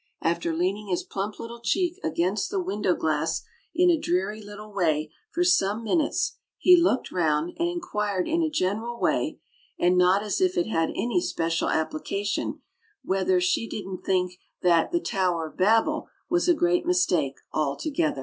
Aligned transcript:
After 0.23 0.51
leaning 0.55 0.87
his 0.87 1.03
plump 1.03 1.37
little 1.37 1.59
cheek 1.61 1.99
against 2.03 2.49
the 2.49 2.59
window 2.59 2.95
glass 2.95 3.43
in 3.75 3.91
a 3.91 3.99
dreary 3.99 4.41
little 4.41 4.73
way 4.73 5.11
for 5.29 5.43
some 5.43 5.83
minutes, 5.83 6.37
he 6.57 6.75
looked 6.75 7.11
round, 7.11 7.53
and 7.59 7.69
inquired 7.69 8.27
in 8.27 8.41
a 8.41 8.49
general 8.49 8.99
way, 8.99 9.39
and 9.77 9.99
not 9.99 10.23
as 10.23 10.41
if 10.41 10.57
it 10.57 10.65
had 10.65 10.89
any 10.95 11.21
special 11.21 11.69
application, 11.69 12.61
whether 13.03 13.39
she 13.39 13.69
didn't 13.69 14.03
think 14.03 14.39
'that 14.63 14.91
the 14.91 14.99
tower 14.99 15.45
of 15.45 15.55
Babel 15.57 16.07
was 16.31 16.49
a 16.49 16.55
great 16.55 16.83
mistake 16.83 17.35
altogether.'" 17.53 18.19